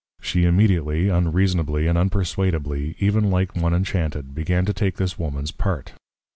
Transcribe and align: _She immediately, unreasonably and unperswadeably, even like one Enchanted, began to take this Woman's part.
_She 0.23 0.45
immediately, 0.45 1.09
unreasonably 1.09 1.85
and 1.85 1.95
unperswadeably, 1.95 2.95
even 2.97 3.29
like 3.29 3.55
one 3.55 3.75
Enchanted, 3.75 4.33
began 4.33 4.65
to 4.65 4.73
take 4.73 4.95
this 4.95 5.19
Woman's 5.19 5.51
part. 5.51 5.93